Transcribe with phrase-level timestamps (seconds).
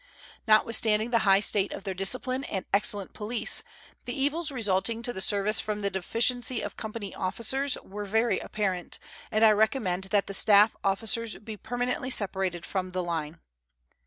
[0.47, 3.61] Notwithstanding the high state of their discipline and excellent police,
[4.05, 8.97] the evils resulting to the service from the deficiency of company officers were very apparent,
[9.29, 13.41] and I recommend that the staff officers be permanently separated from the line.